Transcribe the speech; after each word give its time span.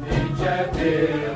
Nicedir 0.00 1.35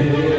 Yeah. 0.00 0.29